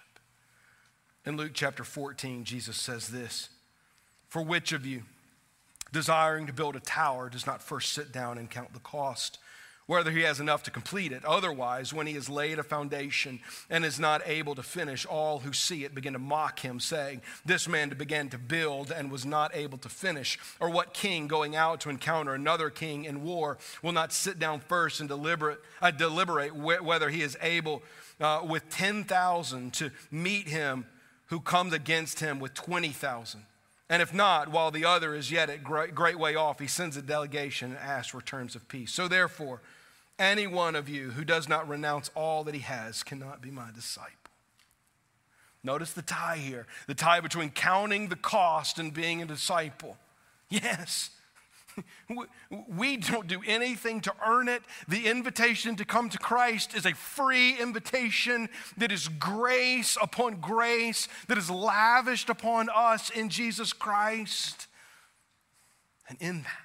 [1.26, 3.50] In Luke chapter 14, Jesus says this
[4.28, 5.04] For which of you,
[5.92, 9.38] desiring to build a tower, does not first sit down and count the cost?
[9.88, 11.26] Whether he has enough to complete it.
[11.26, 15.54] Otherwise, when he has laid a foundation and is not able to finish, all who
[15.54, 19.56] see it begin to mock him, saying, This man began to build and was not
[19.56, 20.40] able to finish.
[20.60, 24.60] Or what king going out to encounter another king in war will not sit down
[24.62, 27.84] first and deliberate, uh, deliberate wh- whether he is able
[28.20, 30.86] uh, with 10,000 to meet him
[31.28, 33.46] who comes against him with 20,000?
[33.92, 37.02] And if not, while the other is yet a great, way off, he sends a
[37.02, 38.94] delegation and asks for terms of peace.
[38.94, 39.62] So therefore,
[40.18, 43.68] any one of you who does not renounce all that he has cannot be my
[43.76, 44.16] disciple.
[45.62, 49.98] Notice the tie here the tie between counting the cost and being a disciple.
[50.50, 51.10] Yes.
[52.68, 54.62] We don't do anything to earn it.
[54.88, 61.08] The invitation to come to Christ is a free invitation that is grace upon grace,
[61.28, 64.68] that is lavished upon us in Jesus Christ.
[66.10, 66.61] And in that,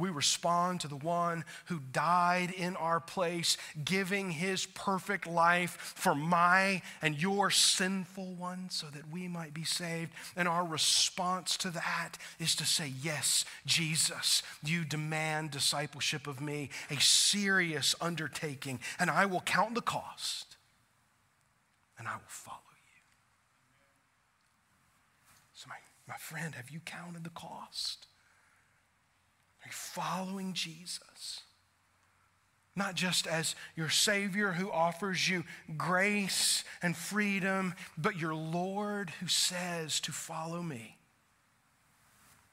[0.00, 6.14] we respond to the one who died in our place, giving his perfect life for
[6.14, 10.12] my and your sinful one so that we might be saved.
[10.36, 16.70] And our response to that is to say, Yes, Jesus, you demand discipleship of me,
[16.90, 20.56] a serious undertaking, and I will count the cost
[22.00, 23.02] and I will follow you.
[25.52, 25.76] So, my,
[26.08, 28.06] my friend, have you counted the cost?
[29.70, 31.40] Following Jesus.
[32.76, 35.44] Not just as your Savior who offers you
[35.76, 40.96] grace and freedom, but your Lord who says to follow me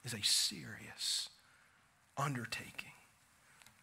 [0.04, 1.30] is a serious
[2.18, 2.97] undertaking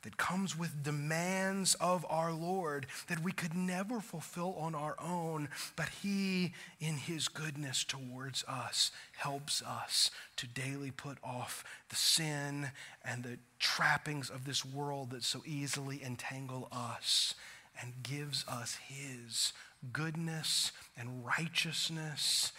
[0.05, 5.49] that comes with demands of our Lord that we could never fulfill on our own,
[5.77, 12.71] but He, in His goodness towards us, helps us to daily put off the sin
[13.05, 17.35] and the trappings of this world that so easily entangle us
[17.81, 19.53] and gives us His
[19.93, 22.53] goodness and righteousness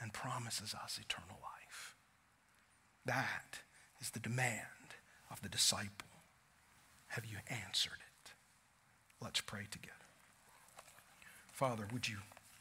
[0.00, 1.94] and promises us eternal life.
[3.06, 3.60] That
[4.00, 4.73] is the demand
[5.34, 6.08] of the disciple?
[7.08, 8.32] Have you answered it?
[9.20, 9.92] Let's pray together.
[11.52, 12.18] Father, would you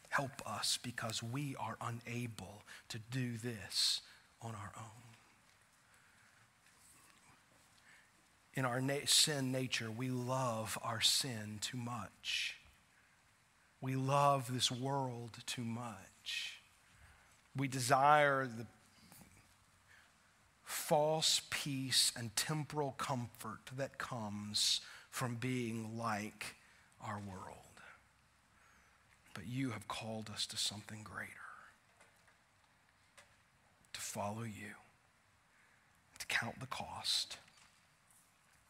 [0.09, 4.01] help us because we are unable to do this
[4.41, 5.03] on our own?
[8.55, 12.57] In our na- sin nature, we love our sin too much.
[13.81, 16.59] We love this world too much.
[17.55, 18.65] We desire the
[20.63, 26.55] false peace and temporal comfort that comes from being like
[27.05, 27.57] our world.
[29.33, 31.29] But you have called us to something greater.
[33.93, 34.75] To follow you,
[36.19, 37.37] to count the cost,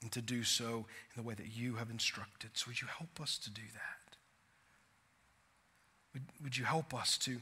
[0.01, 0.85] and to do so
[1.15, 2.51] in the way that you have instructed.
[2.53, 4.17] So, would you help us to do that?
[6.13, 7.39] Would, would you help us to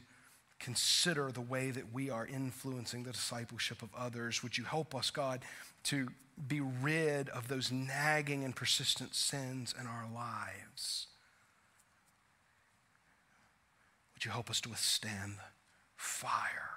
[0.62, 4.42] consider the way that we are influencing the discipleship of others?
[4.42, 5.40] Would you help us, God,
[5.84, 6.08] to
[6.48, 11.08] be rid of those nagging and persistent sins in our lives?
[14.14, 15.50] Would you help us to withstand the
[15.96, 16.72] fire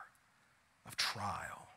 [0.86, 1.70] of trial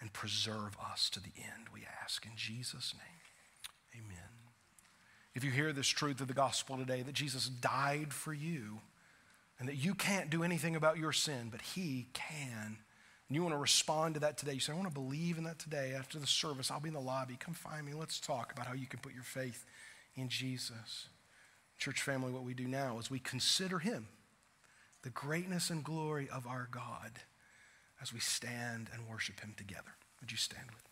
[0.00, 4.04] and preserve us to the end, we ask in Jesus' name.
[4.04, 4.18] Amen.
[5.34, 8.80] If you hear this truth of the gospel today, that Jesus died for you,
[9.62, 12.78] and that you can't do anything about your sin, but He can.
[13.28, 14.54] And you want to respond to that today.
[14.54, 15.94] You say, I want to believe in that today.
[15.96, 17.36] After the service, I'll be in the lobby.
[17.38, 17.92] Come find me.
[17.92, 19.64] Let's talk about how you can put your faith
[20.16, 21.06] in Jesus.
[21.78, 24.08] Church family, what we do now is we consider Him,
[25.02, 27.12] the greatness and glory of our God,
[28.02, 29.94] as we stand and worship Him together.
[30.20, 30.91] Would you stand with